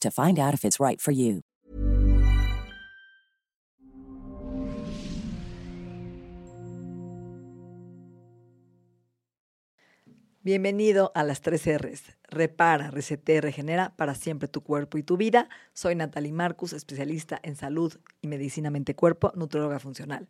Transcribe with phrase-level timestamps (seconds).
[0.00, 1.42] to find out if it's right for you.
[10.46, 12.04] Bienvenido a las 3 R's.
[12.28, 15.48] Repara, resete, regenera para siempre tu cuerpo y tu vida.
[15.72, 20.28] Soy Natalie Marcus, especialista en salud y medicina mente-cuerpo, nutrióloga funcional.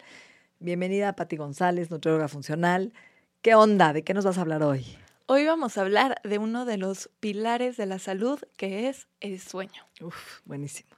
[0.59, 2.95] Bienvenida Patti González, nutrióloga funcional.
[3.43, 3.93] ¿Qué onda?
[3.93, 4.87] ¿De qué nos vas a hablar hoy?
[5.29, 9.41] Hoy vamos a hablar de uno de los pilares de la salud, que es el
[9.41, 9.83] sueño.
[10.01, 10.91] Uf, buenísimo.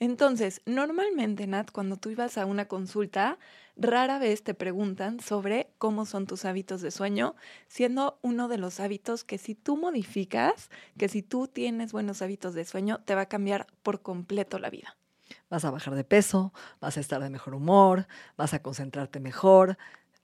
[0.00, 3.38] Entonces, normalmente, Nat, cuando tú ibas a una consulta,
[3.76, 7.36] rara vez te preguntan sobre cómo son tus hábitos de sueño,
[7.68, 12.54] siendo uno de los hábitos que si tú modificas, que si tú tienes buenos hábitos
[12.54, 14.96] de sueño, te va a cambiar por completo la vida.
[15.50, 19.78] Vas a bajar de peso, vas a estar de mejor humor, vas a concentrarte mejor,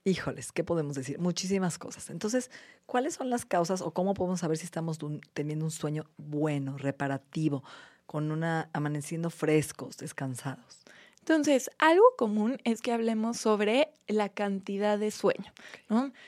[0.05, 1.19] Híjoles, ¿qué podemos decir?
[1.19, 2.09] Muchísimas cosas.
[2.09, 2.49] Entonces,
[2.85, 4.97] ¿cuáles son las causas o cómo podemos saber si estamos
[5.33, 7.63] teniendo un sueño bueno, reparativo,
[8.05, 10.79] con una amaneciendo frescos, descansados?
[11.19, 15.51] Entonces, algo común es que hablemos sobre la cantidad de sueño.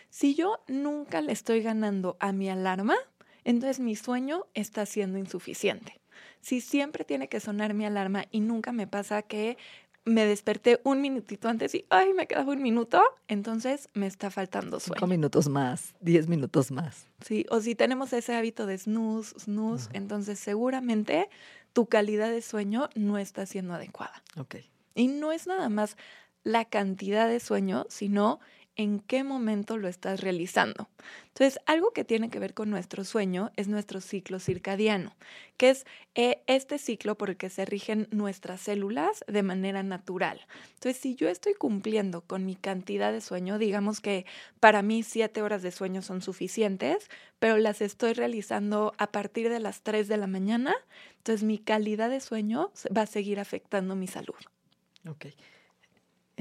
[0.10, 2.96] Si yo nunca le estoy ganando a mi alarma,
[3.46, 6.00] entonces mi sueño está siendo insuficiente.
[6.42, 9.58] Si siempre tiene que sonar mi alarma y nunca me pasa que
[10.06, 14.80] me desperté un minutito antes y, ay, me quedaba un minuto, entonces me está faltando
[14.80, 14.96] sueño.
[14.96, 17.08] Cinco minutos más, diez minutos más.
[17.24, 21.30] Sí, o si tenemos ese hábito de snooze, snooze, entonces seguramente
[21.74, 24.24] tu calidad de sueño no está siendo adecuada.
[24.38, 24.56] Ok.
[24.96, 25.98] Y no es nada más
[26.44, 28.40] la cantidad de sueño, sino
[28.76, 30.90] en qué momento lo estás realizando.
[31.28, 35.16] Entonces, algo que tiene que ver con nuestro sueño es nuestro ciclo circadiano,
[35.58, 40.46] que es eh, este ciclo por el que se rigen nuestras células de manera natural.
[40.74, 44.26] Entonces, si yo estoy cumpliendo con mi cantidad de sueño, digamos que
[44.60, 49.60] para mí siete horas de sueño son suficientes, pero las estoy realizando a partir de
[49.60, 50.76] las 3 de la mañana,
[51.18, 54.36] entonces mi calidad de sueño va a seguir afectando mi salud.
[55.08, 55.28] Ok.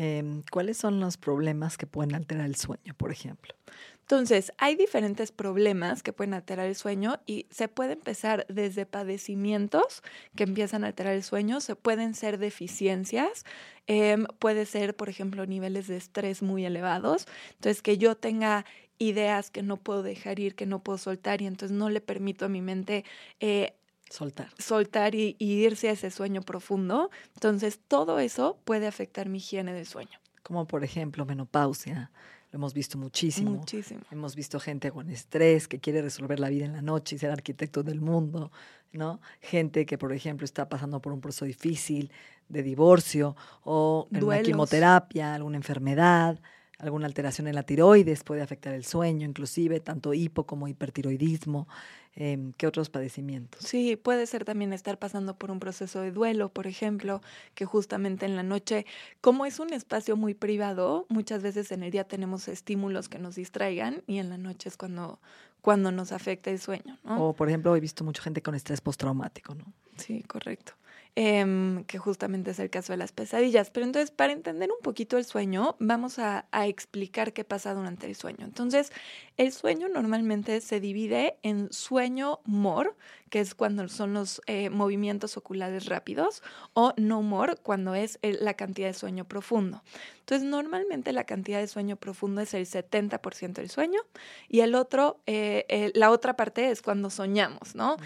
[0.03, 3.55] Em, ¿cuáles son los problemas que pueden alterar el sueño, por ejemplo?
[4.01, 10.03] Entonces, hay diferentes problemas que pueden alterar el sueño y se puede empezar desde padecimientos
[10.35, 13.45] que empiezan a alterar el sueño, se pueden ser deficiencias,
[13.87, 18.65] em, puede ser, por ejemplo, niveles de estrés muy elevados, entonces que yo tenga
[18.99, 22.47] ideas que no puedo dejar ir, que no puedo soltar y entonces no le permito
[22.47, 23.05] a mi mente
[23.39, 23.75] eh,
[24.11, 24.51] Soltar.
[24.59, 27.11] Soltar y, irse a ese sueño profundo.
[27.35, 30.19] Entonces, todo eso puede afectar mi higiene del sueño.
[30.43, 32.11] Como por ejemplo, menopausia.
[32.51, 33.53] Lo hemos visto muchísimo.
[33.53, 34.01] Muchísimo.
[34.11, 37.31] Hemos visto gente con estrés que quiere resolver la vida en la noche y ser
[37.31, 38.51] arquitecto del mundo,
[38.93, 39.21] ¿no?
[39.41, 42.11] Gente que, por ejemplo, está pasando por un proceso difícil
[42.49, 46.41] de divorcio o en una quimioterapia, alguna enfermedad,
[46.81, 51.69] alguna alteración en la tiroides puede afectar el sueño, inclusive tanto hipo como hipertiroidismo.
[52.17, 53.63] Em, ¿Qué otros padecimientos?
[53.63, 57.21] Sí, puede ser también estar pasando por un proceso de duelo, por ejemplo,
[57.55, 58.85] que justamente en la noche,
[59.21, 63.37] como es un espacio muy privado, muchas veces en el día tenemos estímulos que nos
[63.37, 65.21] distraigan y en la noche es cuando,
[65.61, 66.99] cuando nos afecta el sueño.
[67.05, 67.29] ¿no?
[67.29, 69.73] O, por ejemplo, he visto mucha gente con estrés postraumático, ¿no?
[69.97, 70.73] Sí, correcto.
[71.17, 73.71] Em, que justamente es el caso de las pesadillas.
[73.71, 78.15] Pero entonces, para entender un poquito el sueño, vamos a, explicar qué pasa durante el
[78.15, 78.45] sueño.
[78.45, 78.93] Entonces,
[79.37, 82.97] el sueño normalmente se divide en sueño MOR,
[83.29, 88.55] que es cuando son los eh, movimientos oculares rápidos, o no MOR, cuando es la
[88.55, 89.83] cantidad de sueño profundo.
[90.21, 94.01] Entonces, normalmente la cantidad de sueño profundo es el 70% del sueño
[94.49, 97.97] y el otro, eh, eh, la otra parte es cuando soñamos, ¿no?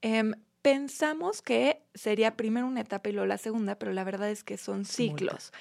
[0.00, 4.44] Em, pensamos que sería primero una etapa y luego la segunda, pero la verdad es
[4.44, 5.52] que son ciclos.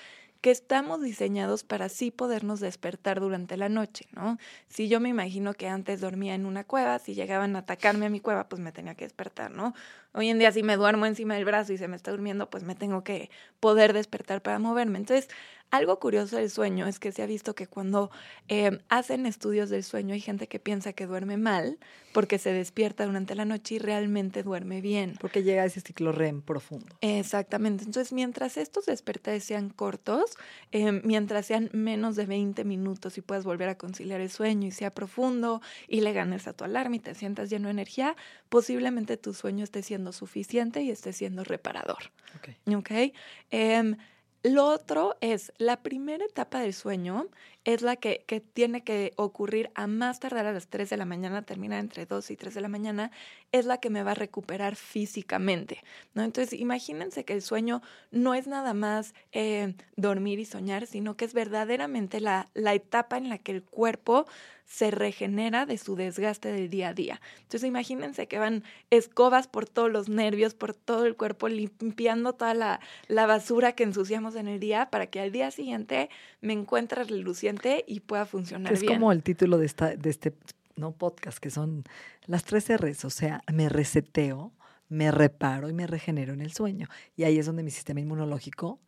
[0.41, 4.39] que estamos diseñados para sí podernos despertar durante la noche, ¿no?
[4.69, 8.09] Si yo me imagino que antes dormía en una cueva, si llegaban a atacarme a
[8.09, 9.75] mi cueva, pues me tenía que despertar, ¿no?
[10.13, 12.63] Hoy en día si me duermo encima del brazo y se me está durmiendo, pues
[12.63, 14.97] me tengo que poder despertar para moverme.
[14.97, 15.29] Entonces,
[15.71, 18.11] algo curioso del sueño es que se ha visto que cuando
[18.49, 21.79] em, hacen estudios del sueño hay gente que piensa que duerme mal
[22.11, 25.15] porque se despierta durante la noche y realmente duerme bien.
[25.19, 26.97] Porque llega a ese ciclo REM profundo.
[26.99, 27.85] Exactamente.
[27.85, 30.35] Entonces, mientras estos despertares sean cortos,
[30.73, 34.71] em, mientras sean menos de 20 minutos y puedas volver a conciliar el sueño y
[34.71, 38.15] sea profundo y le ganes a tu alarma y te sientas lleno de energía,
[38.49, 42.11] posiblemente tu sueño esté siendo suficiente y esté siendo reparador.
[42.35, 42.75] Ok.
[42.75, 43.13] okay?
[43.49, 43.95] Em,
[44.43, 47.27] lo otro es, la primera etapa del sueño
[47.63, 51.05] es la que, que, tiene que ocurrir a más tardar a las 3 de la
[51.05, 53.11] mañana, termina entre 2 y 3 de la mañana,
[53.51, 55.83] es la que me va a recuperar físicamente,
[56.15, 56.23] ¿no?
[56.23, 61.25] Entonces, imagínense que el sueño no es nada más eh, dormir y soñar, sino que
[61.25, 64.25] es verdaderamente la, la etapa en la que el cuerpo
[64.71, 67.21] se regenera de su desgaste del día a día.
[67.41, 72.53] Entonces imagínense que van escobas por todos los nervios, por todo el cuerpo, limpiando toda
[72.53, 72.79] la,
[73.09, 76.09] la basura que ensuciamos en el día para que al día siguiente
[76.39, 78.93] me encuentre reluciente y pueda funcionar es bien.
[78.93, 80.33] Es como el título de, esta, de este
[80.77, 80.93] ¿no?
[80.93, 81.83] podcast, que son
[82.25, 84.53] las tres R's, o sea, me reseteo,
[84.87, 86.87] me reparo y me regenero en el sueño.
[87.17, 88.79] Y ahí es donde mi sistema inmunológico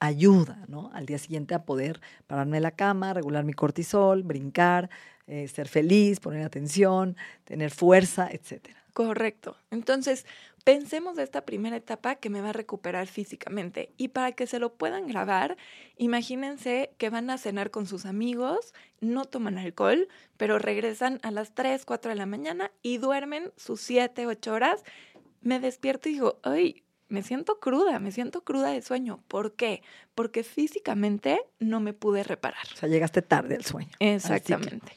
[0.00, 0.90] ayuda, ¿no?
[0.92, 4.90] Al día siguiente a poder pararme en la cama, regular mi cortisol, brincar,
[5.26, 8.82] eh, ser feliz, poner atención, tener fuerza, etcétera.
[8.92, 9.58] Correcto.
[9.70, 10.24] Entonces,
[10.64, 13.92] pensemos de esta primera etapa que me va a recuperar físicamente.
[13.98, 15.58] Y para que se lo puedan grabar,
[15.98, 20.08] imagínense que van a cenar con sus amigos, no toman alcohol,
[20.38, 24.82] pero regresan a las 3, 4 de la mañana y duermen sus 7, 8 horas.
[25.42, 29.22] Me despierto y digo, ay, me siento cruda, me siento cruda de sueño.
[29.28, 29.82] ¿Por qué?
[30.14, 32.66] Porque físicamente no me pude reparar.
[32.72, 33.90] O sea, llegaste tarde al sueño.
[34.00, 34.92] Exactamente.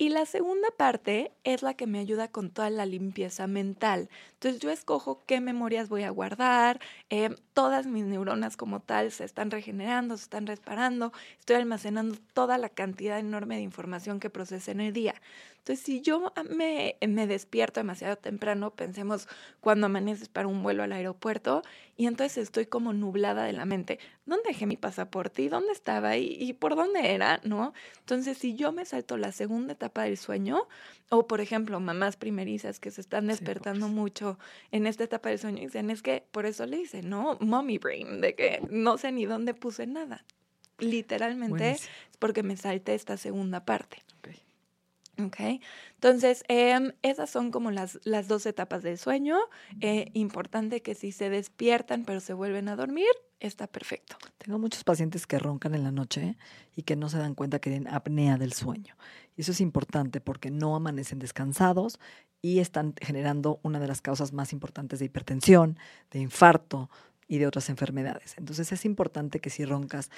[0.00, 4.08] Y la segunda parte es la que me ayuda con toda la limpieza mental.
[4.32, 6.80] Entonces yo escojo qué memorias voy a guardar,
[7.10, 12.56] eh, todas mis neuronas como tal se están regenerando, se están reparando, estoy almacenando toda
[12.56, 15.16] la cantidad enorme de información que procesé en el día.
[15.58, 19.28] Entonces, si yo me, me despierto demasiado temprano, pensemos
[19.60, 21.60] cuando amaneces para un vuelo al aeropuerto,
[22.00, 23.98] y entonces estoy como nublada de la mente.
[24.24, 25.42] ¿Dónde dejé mi pasaporte?
[25.42, 26.16] ¿Y dónde estaba?
[26.16, 27.42] ¿Y, y por dónde era?
[27.44, 27.74] ¿No?
[27.98, 30.66] Entonces, si yo me salto la segunda etapa del sueño,
[31.10, 34.38] o por ejemplo, mamás primerizas que se están despertando mucho
[34.70, 37.36] en esta etapa del sueño, dicen, es que por eso le dicen, ¿no?
[37.38, 40.24] Mommy brain, de que no sé ni dónde puse nada.
[40.78, 43.98] Literalmente es porque me salté esta segunda parte.
[45.26, 45.60] ¿Ok?
[45.94, 49.36] Entonces, em, esas son como las, las dos etapas del sueño.
[49.80, 54.16] Eh, importante que si se despiertan pero se vuelven a dormir, está perfecto.
[54.38, 56.36] Tengo muchos pacientes que roncan en la noche
[56.76, 58.96] y que no se dan cuenta que tienen apnea del sueño.
[59.36, 61.98] Eso es importante porque no amanecen descansados
[62.42, 65.78] y están generando una de las causas más importantes de hipertensión,
[66.10, 66.90] de infarto,
[67.30, 68.34] y de otras enfermedades.
[68.38, 70.10] Entonces es importante que si roncas,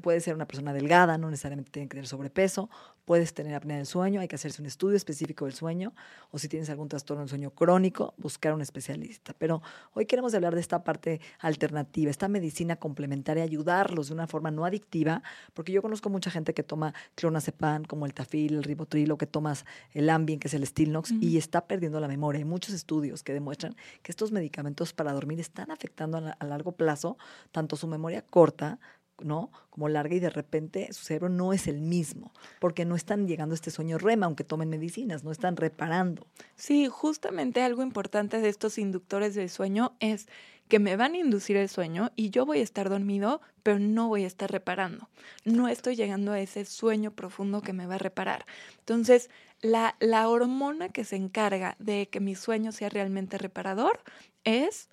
[0.00, 2.70] puede ser una persona delgada, no necesariamente tiene que tener sobrepeso,
[3.04, 5.92] puedes tener apnea del sueño, hay que hacerse un estudio específico del sueño,
[6.30, 9.34] o si tienes algún trastorno del sueño crónico, buscar un especialista.
[9.36, 9.60] Pero
[9.92, 14.64] hoy queremos hablar de esta parte alternativa, esta medicina complementaria, ayudarlos de una forma no
[14.64, 15.24] adictiva,
[15.54, 19.26] porque yo conozco mucha gente que toma clonazepam, como el tafil, el ribotril, o que
[19.26, 22.38] tomas el Ambien, que es el Stilnox, y está perdiendo la memoria.
[22.38, 23.74] Hay muchos estudios que demuestran
[24.04, 27.18] que estos medicamentos para dormir están afectando a la, a largo plazo,
[27.50, 28.78] tanto su memoria corta,
[29.24, 29.50] ¿no?
[29.70, 33.52] Como larga y de repente su cerebro no es el mismo, porque no están llegando
[33.52, 36.26] a este sueño REM, aunque tomen medicinas, no están reparando.
[36.56, 40.28] Sí, justamente algo importante de estos inductores del sueño es
[40.68, 44.08] que me van a inducir el sueño y yo voy a estar dormido, pero no
[44.08, 45.08] voy a estar reparando.
[45.44, 48.46] No estoy llegando a ese sueño profundo que me va a reparar.
[48.78, 49.28] Entonces,
[49.60, 54.00] la, la hormona que se encarga de que mi sueño sea realmente reparador
[54.44, 54.88] es...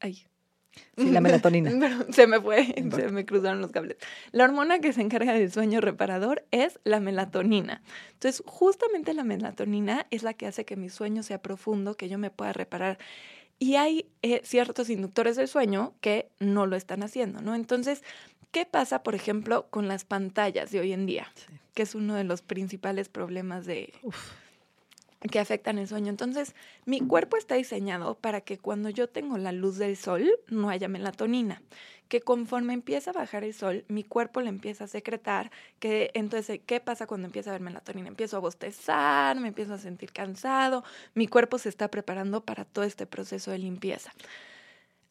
[0.00, 0.26] Ay,
[0.96, 1.70] Sí, la melatonina.
[2.10, 3.96] se me fue, se me cruzaron los cables.
[4.30, 7.82] La hormona que se encarga del sueño reparador es la melatonina.
[8.12, 12.18] Entonces, justamente la melatonina es la que hace que mi sueño sea profundo, que yo
[12.18, 12.98] me pueda reparar.
[13.58, 17.54] Y hay eh, ciertos inductores del sueño que no lo están haciendo, ¿no?
[17.54, 18.02] Entonces,
[18.50, 21.32] ¿qué pasa, por ejemplo, con las pantallas de hoy en día?
[21.74, 23.92] Que es uno de los principales problemas de,
[25.30, 26.10] que afectan el sueño.
[26.10, 30.70] Entonces, mi cuerpo está diseñado para que cuando yo tengo la luz del sol no
[30.70, 31.62] haya melatonina,
[32.08, 36.60] que conforme empieza a bajar el sol, mi cuerpo le empieza a secretar, que entonces,
[36.66, 38.08] ¿qué pasa cuando empieza a haber melatonina?
[38.08, 42.84] Empiezo a bostezar, me empiezo a sentir cansado, mi cuerpo se está preparando para todo
[42.84, 44.12] este proceso de limpieza.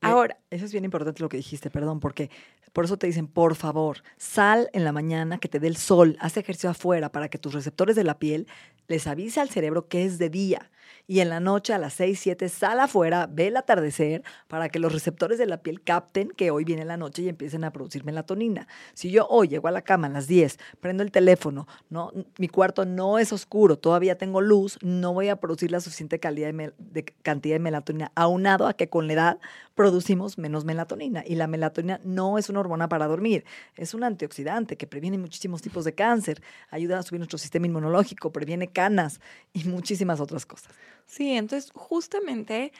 [0.02, 0.38] Ahora.
[0.50, 2.30] Eso es bien importante lo que dijiste, perdón, porque
[2.74, 6.18] por eso te dicen, por favor, sal en la mañana, que te dé el sol,
[6.20, 8.48] haz ejercicio afuera para que tus receptores de la piel
[8.92, 10.70] les avise al cerebro que es de día.
[11.12, 14.80] Y en la noche a las 6, 7 sal afuera, ve el atardecer para que
[14.80, 18.06] los receptores de la piel capten que hoy viene la noche y empiecen a producir
[18.06, 18.66] melatonina.
[18.94, 22.48] Si yo hoy llego a la cama a las 10, prendo el teléfono, no, mi
[22.48, 27.60] cuarto no es oscuro, todavía tengo luz, no voy a producir la suficiente cantidad de
[27.60, 29.40] melatonina, aunado a que con la edad
[29.76, 31.26] producimos menos melatonina.
[31.28, 33.44] Y la melatonina no es una hormona para dormir,
[33.76, 38.32] es un antioxidante que previene muchísimos tipos de cáncer, ayuda a subir nuestro sistema inmunológico,
[38.32, 39.20] previene canas
[39.52, 40.74] y muchísimas otras cosas.
[41.06, 42.72] Sí, entonces justamente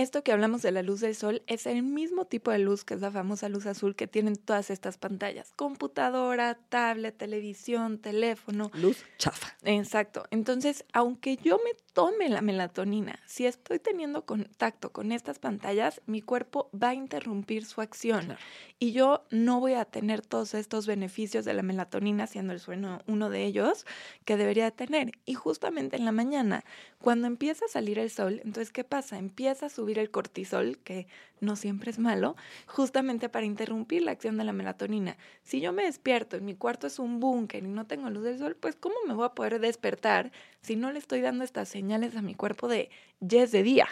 [0.00, 2.94] esto que hablamos de la luz del sol es el mismo tipo de luz que
[2.94, 5.52] es la famosa luz azul que tienen todas estas pantallas.
[5.56, 8.70] Computadora, tablet, televisión, teléfono.
[8.74, 9.56] Luz chafa.
[9.62, 10.24] Exacto.
[10.30, 16.22] Entonces, aunque yo me tome la melatonina, si estoy teniendo contacto con estas pantallas, mi
[16.22, 18.36] cuerpo va a interrumpir su acción
[18.78, 23.02] y yo no voy a tener todos estos beneficios de la melatonina, siendo el sueño
[23.06, 23.84] uno de ellos,
[24.24, 25.12] que debería tener.
[25.26, 26.64] Y justamente en la mañana,
[27.02, 29.18] cuando empieza a salir el sol, entonces, ¿qué pasa?
[29.18, 31.06] Empieza a subir el cortisol, que
[31.40, 35.16] no siempre es malo, justamente para interrumpir la acción de la melatonina.
[35.42, 38.38] Si yo me despierto y mi cuarto es un búnker y no tengo luz del
[38.38, 42.16] sol, pues ¿cómo me voy a poder despertar si no le estoy dando estas señales
[42.16, 43.88] a mi cuerpo de ya es de día?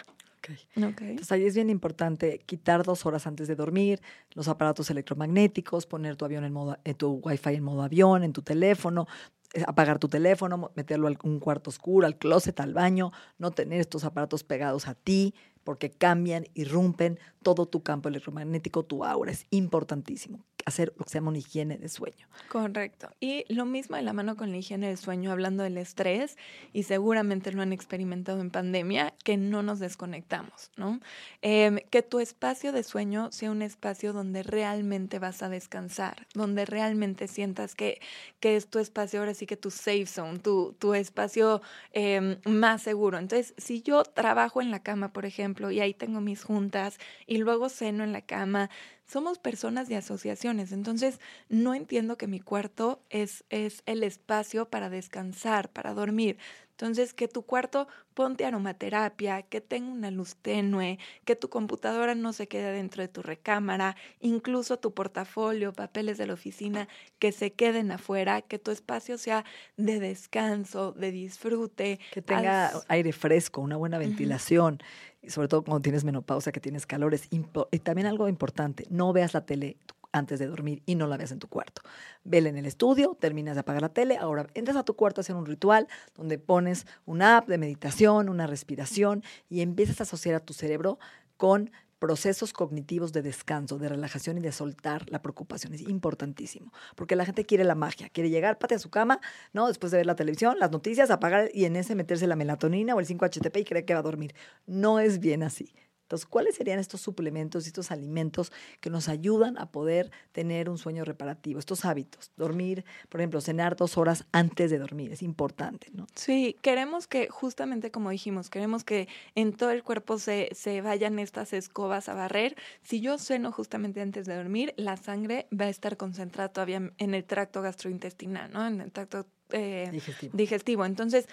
[1.09, 4.01] Entonces ahí es bien importante quitar dos horas antes de dormir
[4.33, 8.33] los aparatos electromagnéticos, poner tu avión en modo, en tu wifi en modo avión, en
[8.33, 9.07] tu teléfono,
[9.53, 13.79] eh, apagar tu teléfono, meterlo a un cuarto oscuro, al closet, al baño, no tener
[13.79, 19.31] estos aparatos pegados a ti, porque cambian, irrumpen todo tu campo electromagnético, tu aura.
[19.31, 22.27] Es importantísimo hacer lo que una higiene de sueño.
[22.47, 23.09] Correcto.
[23.19, 26.37] Y lo mismo de la mano con la higiene del sueño, hablando del estrés,
[26.73, 30.99] y seguramente lo han experimentado en pandemia, que no nos desconectamos, ¿no?
[31.41, 36.65] Em, que tu espacio de sueño sea un espacio donde realmente vas a descansar, donde
[36.65, 37.99] realmente sientas que,
[38.39, 41.61] que es tu espacio, ahora sí que tu safe zone, tu, tu espacio
[41.91, 43.17] em, más seguro.
[43.17, 46.97] Entonces, si yo trabajo en la cama, por ejemplo, y ahí tengo mis juntas,
[47.27, 48.69] y luego ceno en la cama,
[49.09, 54.89] somos personas de asociaciones, entonces no entiendo que mi cuarto es, es el espacio para
[54.89, 56.37] descansar, para dormir.
[56.79, 62.31] Entonces, que tu cuarto ponte aromaterapia, que tenga una luz tenue, que tu computadora no
[62.31, 66.87] se quede dentro de tu recámara, incluso tu portafolio, papeles de la oficina,
[67.19, 69.43] que se queden afuera, que tu espacio sea
[69.75, 71.99] de descanso, de disfrute.
[72.13, 74.81] Que tenga aire fresco, una buena ventilación.
[75.21, 77.27] y sobre todo cuando tienes menopausia, que tienes calores.
[77.29, 79.75] Y también algo importante, no veas la tele
[80.11, 81.81] antes de dormir y no la veas en tu cuarto.
[82.23, 85.23] Vela en el estudio, terminas de apagar la tele, ahora entras a tu cuarto a
[85.23, 90.35] hacer un ritual donde pones una app de meditación, una respiración y empiezas a asociar
[90.35, 90.99] a tu cerebro
[91.37, 95.73] con procesos cognitivos de descanso, de relajación y de soltar la preocupación.
[95.73, 99.19] Es importantísimo, porque la gente quiere la magia, quiere llegar, pate a su cama,
[99.53, 99.67] ¿no?
[99.67, 102.99] Después de ver la televisión, las noticias, apagar y en ese meterse la melatonina o
[102.99, 104.33] el 5-HTP y cree que va a dormir.
[104.65, 105.73] No es bien así.
[106.09, 108.51] Entonces, ¿cuáles serían estos suplementos y estos alimentos
[108.81, 111.59] que nos ayudan a poder tener un sueño reparativo?
[111.59, 116.07] Estos hábitos, dormir, por ejemplo, cenar dos horas antes de dormir, es importante, ¿no?
[116.15, 121.19] Sí, queremos que, justamente como dijimos, queremos que en todo el cuerpo se, se vayan
[121.19, 122.55] estas escobas a barrer.
[122.81, 127.13] Si yo ceno justamente antes de dormir, la sangre va a estar concentrada todavía en
[127.13, 128.65] el tracto gastrointestinal, ¿no?
[128.65, 130.37] En el tracto eh, digestivo.
[130.37, 130.85] digestivo.
[130.85, 131.27] Entonces,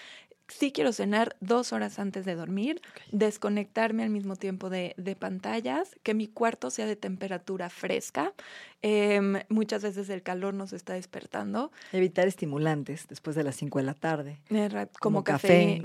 [0.48, 2.80] sí quiero cenar dos horas antes de dormir,
[3.12, 8.32] desconectarme al mismo tiempo de, de, pantallas, que mi cuarto sea de temperatura fresca.
[8.88, 11.72] Em, muchas veces el calor nos está despertando.
[11.90, 14.38] Evitar estimulantes después de las 5 de la tarde.
[15.00, 15.82] como, café,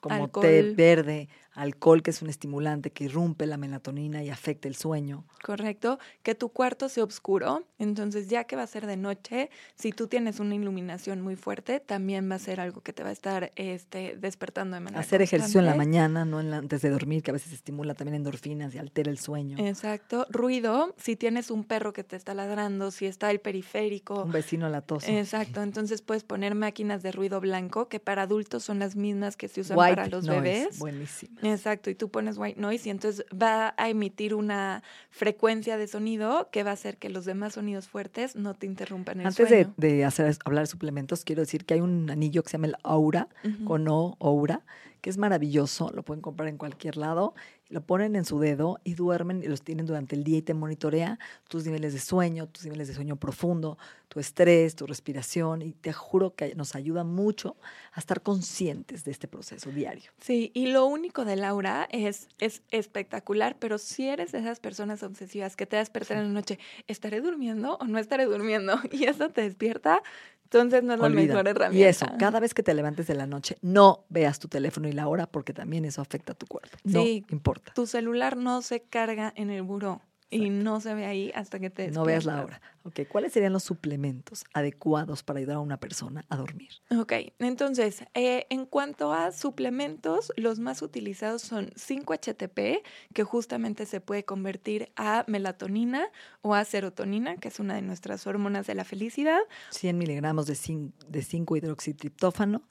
[0.00, 4.76] como té verde, alcohol, que es un estimulante que irrumpe la melatonina y afecta el
[4.76, 5.24] sueño.
[5.42, 5.98] Correcto.
[6.22, 7.64] Que tu cuarto sea oscuro.
[7.78, 11.80] Entonces, ya que va a ser de noche, si tú tienes una iluminación muy fuerte,
[11.80, 15.22] también va a ser algo que te va a estar este, despertando de manera Hacer
[15.22, 18.78] ejercicio en la mañana, no antes de dormir, que a veces estimula también endorfinas y
[18.78, 19.56] altera el sueño.
[19.58, 20.26] Exacto.
[20.30, 24.22] Ruido, si tienes un perro que te está ladrando, si está el periférico.
[24.22, 25.10] Un vecino latoso.
[25.10, 25.62] Exacto.
[25.62, 29.62] Entonces, puedes poner máquinas de ruido blanco, que para adultos son las mismas que se
[29.62, 30.78] usan para los bebés.
[30.78, 31.38] Buenísimo.
[31.42, 36.48] Exacto, y tú pones white noise y entonces va a emitir una frecuencia de sonido
[36.50, 39.72] que va a hacer que los demás sonidos fuertes no te interrumpan el Antes sueño.
[39.76, 42.68] De, de hacer, hablar de suplementos, quiero decir que hay un anillo que se llama
[42.68, 43.28] el Aura,
[43.64, 44.62] con O, Aura,
[45.04, 47.34] que es maravilloso, lo pueden comprar en cualquier lado
[47.68, 50.54] lo ponen en su dedo y duermen y los tienen durante el día y te
[50.54, 51.18] monitorea
[51.48, 55.92] tus niveles de sueño, tus niveles de sueño profundo, tu estrés, tu respiración y te
[55.92, 57.56] juro que nos ayuda mucho
[57.92, 60.12] a estar conscientes de este proceso diario.
[60.20, 65.02] Sí, y lo único de Laura es, es espectacular, pero si eres de esas personas
[65.02, 68.78] obsesivas que te despertan en la noche, ¿estaré durmiendo o no estaré durmiendo?
[68.94, 70.02] Y eso te despierta,
[70.44, 71.76] entonces no es la mejor herramienta.
[71.76, 74.92] Y eso, cada vez que te levantes de la noche, no veas tu teléfono y
[74.94, 76.76] la hora porque también eso afecta a tu cuerpo.
[76.84, 77.72] No importa.
[77.74, 80.00] Tu celular no se carga en el buró
[80.34, 82.60] y no se ve ahí hasta que te No veas la hora.
[82.82, 86.70] Ok, ¿cuáles serían los suplementos adecuados para ayudar a una persona a dormir?
[86.90, 92.82] Ok, entonces, eh, en cuanto a suplementos, los más utilizados son 5-HTP,
[93.12, 96.08] que justamente se puede convertir a melatonina
[96.42, 99.40] o a serotonina, que es una de nuestras hormonas de la felicidad.
[99.70, 102.62] 100 miligramos de 5-hidroxitriptófano.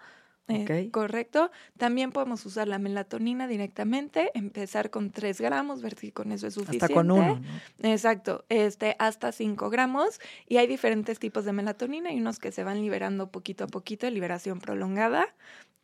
[0.49, 1.51] Eh, correcto.
[1.77, 6.55] También podemos usar la melatonina directamente, empezar con 3 gramos, ver si con eso es
[6.55, 6.85] suficiente.
[6.85, 7.41] Hasta con uno.
[7.81, 10.19] Exacto, este, hasta 5 gramos.
[10.47, 12.09] Y hay diferentes tipos de melatonina.
[12.09, 15.33] Hay unos que se van liberando poquito a poquito, liberación prolongada.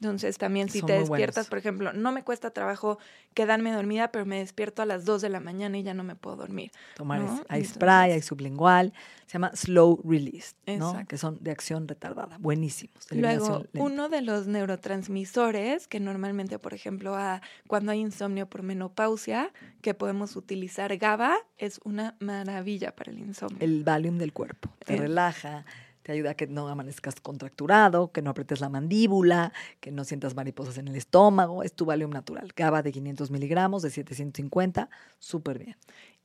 [0.02, 3.00] Entonces también si te despiertas, por ejemplo, no me cuesta trabajo
[3.34, 6.16] quedarme dormida, pero me despierto a las 2 de la mañana y ya no me
[6.16, 6.72] puedo dormir.
[6.96, 8.94] Tomar hay spray, hay sublingual,
[9.26, 11.06] se llama slow release, ¿no?
[11.06, 13.08] que son de acción retardada, buenísimos.
[13.12, 19.52] Luego, uno de los neurotransmisores que normalmente, por ejemplo, a, cuando hay insomnio por menopausia,
[19.82, 23.58] que podemos utilizar GABA, es una maravilla para el insomnio.
[23.62, 25.66] El Valium del cuerpo, te relaja
[26.10, 30.34] te ayuda a que no amanezcas contracturado, que no apretes la mandíbula, que no sientas
[30.34, 31.62] mariposas en el estómago.
[31.62, 32.52] Es tu Valium natural.
[32.56, 34.90] GABA de 500 miligramos, de 750,
[35.20, 35.76] súper bien.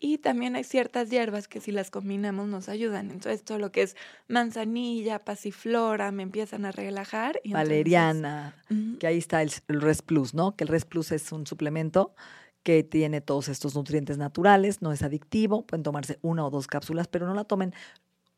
[0.06, 3.10] Y también hay ciertas hierbas que si las combinamos nos ayudan.
[3.10, 3.96] Entonces, todo lo que es
[4.28, 7.40] manzanilla, pasiflora, me empiezan a relajar.
[7.42, 8.54] Y Valeriana,
[9.00, 10.56] que ahí está el, el Res Plus, ¿no?
[10.56, 12.14] Que el Res Plus es un suplemento
[12.62, 17.08] que tiene todos estos nutrientes naturales, no es adictivo, pueden tomarse una o dos cápsulas,
[17.08, 17.72] pero no la tomen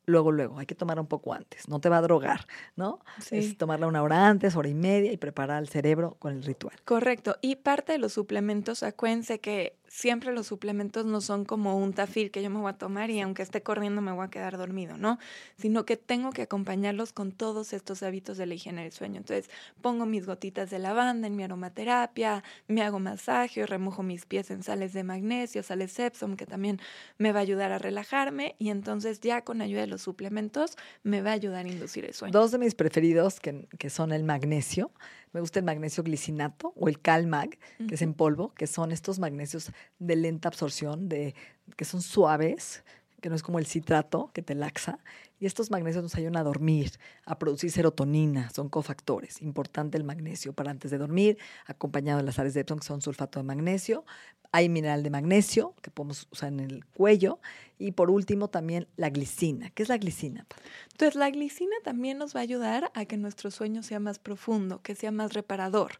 [0.07, 0.59] luego, luego.
[0.59, 1.69] Hay que tomarla un poco antes.
[1.69, 2.47] No te va a drogar,
[2.77, 3.01] ¿no?
[3.21, 3.39] Sí.
[3.39, 6.77] Es tomarla una hora antes, hora y media y preparar el cerebro con el ritual.
[6.85, 7.37] Correcto.
[7.43, 12.31] Y parte de los suplementos, acuérdense que siempre los suplementos no son como un tafil
[12.31, 14.97] que yo me voy a tomar y aunque esté corriendo me voy a quedar dormido,
[14.97, 15.19] ¿no?
[15.57, 19.19] Sino que tengo que acompañarlos con todos estos hábitos de la higiene del sueño.
[19.19, 19.51] Entonces,
[19.81, 24.63] pongo mis gotitas de lavanda en mi aromaterapia, me hago masaje, remojo mis pies en
[24.63, 26.81] sales de magnesio, sales Epsom, que también
[27.19, 31.23] me va a ayudar a relajarme y entonces ya con ayuda de los suplementos me
[31.23, 32.33] va a ayudar a inducir el sueño.
[32.33, 34.91] Dos de mis preferidos que, que son el magnesio
[35.37, 39.19] me gusta el magnesio glicinato o el CalMag, que es en polvo, que son estos
[39.19, 41.35] magnesios de lenta absorción, de,
[41.77, 42.83] que son suaves,
[43.21, 44.99] que no es como el citrato que te laxa.
[45.39, 46.93] Y estos magnesios nos ayudan a dormir,
[47.27, 49.43] a producir serotonina, son cofactores.
[49.43, 53.03] Importante el magnesio para antes de dormir, acompañado de las sales de Epsom, que son
[53.03, 54.07] sulfato de magnesio.
[54.57, 57.41] Hay mineral de magnesio que podemos usar en el cuello
[57.79, 59.69] y por último, también la glicina.
[59.71, 60.47] ¿Qué es la glicina?
[60.93, 64.81] Entonces, la glicina también nos va a ayudar a que nuestro sueño sea más profundo,
[64.83, 65.99] que sea más reparador.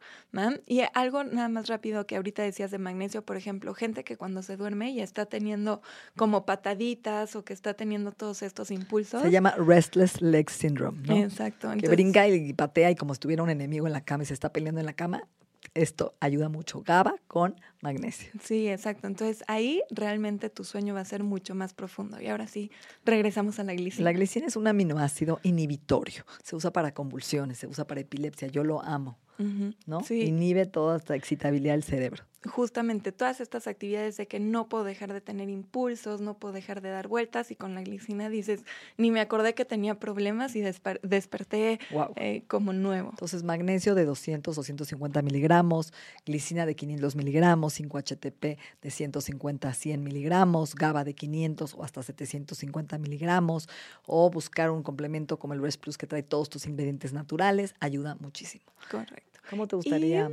[0.67, 4.43] Y algo nada más rápido que ahorita decías de magnesio, por ejemplo, gente que cuando
[4.43, 5.83] se duerme y está teniendo
[6.17, 9.21] como pataditas o que está teniendo todos estos impulsos.
[9.21, 11.17] Se llama Restless Leg Syndrome, ¿no?
[11.17, 11.71] Exacto.
[11.79, 14.35] que brinca y patea y como si tuviera un enemigo en la cama y se
[14.35, 15.29] está peleando en la cama,
[15.77, 16.83] esto ayuda mucho.
[16.83, 18.31] GABA con magnesio.
[18.43, 19.07] Sí, exacto.
[19.07, 22.21] Entonces ahí realmente tu sueño va a ser mucho más profundo.
[22.21, 22.71] Y ahora sí,
[23.05, 24.05] regresamos a la glicina.
[24.05, 26.25] La glicina es un aminoácido inhibitorio.
[26.43, 28.49] Se usa para convulsiones, se usa para epilepsia.
[28.49, 29.19] Yo lo amo.
[29.39, 30.01] ¿No?
[30.11, 35.13] Inhibe toda esta excitabilidad del cerebro justamente todas estas actividades de que no puedo dejar
[35.13, 38.65] de tener impulsos, no puedo dejar de dar vueltas y con la glicina dices,
[38.97, 40.63] ni me acordé que tenía problemas y
[41.03, 41.79] desperté
[42.17, 43.11] eh, como nuevo.
[43.11, 45.93] Entonces magnesio de 200, 250 miligramos,
[46.25, 52.03] glicina de 500 miligramos, 5-HTP de 150 a 100 miligramos, GABA de 500 o hasta
[52.03, 53.69] 750 miligramos
[54.07, 58.17] o buscar un complemento como el Rest Plus que trae todos tus ingredientes naturales, ayuda
[58.21, 58.65] muchísimo.
[58.91, 59.26] Correcto.
[59.51, 60.31] ¿Cómo te gustaría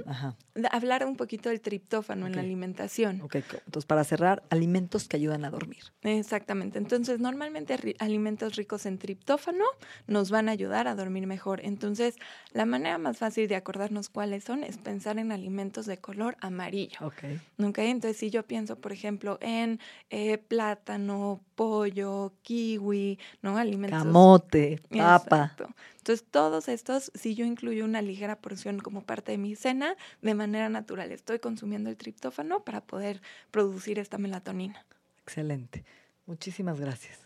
[0.71, 3.21] hablar un poquito del triptófano en la alimentación?
[3.21, 5.83] Ok, entonces para cerrar, alimentos que ayudan a dormir.
[6.01, 6.77] Exactamente.
[6.77, 9.65] Entonces, normalmente alimentos ricos en triptófano
[10.07, 11.61] nos van a ayudar a dormir mejor.
[11.63, 12.15] Entonces,
[12.51, 16.97] la manera más fácil de acordarnos cuáles son es pensar en alimentos de color amarillo.
[17.01, 17.23] Ok.
[17.63, 17.89] okay?
[17.89, 23.57] Entonces, si yo pienso, por ejemplo, en eh, plátano, pollo, kiwi, ¿no?
[23.57, 24.03] Alimentos.
[24.03, 25.55] Camote, papa.
[26.03, 30.33] Entonces, todos estos, si yo incluyo una ligera porción como parte de mi cena, de
[30.33, 34.85] manera natural estoy consumiendo el triptófano para poder producir esta melatonina.
[35.21, 35.85] Excelente.
[36.25, 37.19] Muchísimas gracias.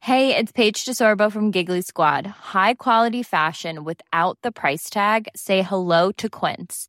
[0.00, 2.26] Hey it's Paige DeSorbo from Giggly Squad.
[2.26, 5.28] High quality fashion without the price tag.
[5.36, 6.88] Say hello to Quince.